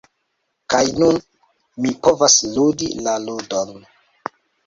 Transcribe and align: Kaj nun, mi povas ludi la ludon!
Kaj 0.73 0.79
nun, 1.01 1.19
mi 1.85 1.91
povas 2.07 2.37
ludi 2.55 2.89
la 3.09 3.15
ludon! 3.27 3.77